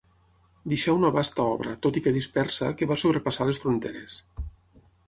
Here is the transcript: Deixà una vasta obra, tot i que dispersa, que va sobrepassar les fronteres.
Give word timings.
Deixà 0.71 0.95
una 0.99 1.11
vasta 1.17 1.45
obra, 1.57 1.75
tot 1.85 2.01
i 2.01 2.03
que 2.07 2.15
dispersa, 2.17 2.73
que 2.81 2.89
va 2.95 2.99
sobrepassar 3.05 3.49
les 3.53 3.63
fronteres. 3.67 4.19